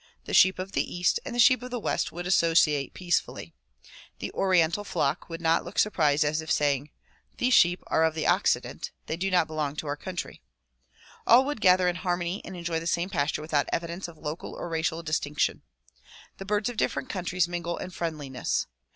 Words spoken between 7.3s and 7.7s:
''These are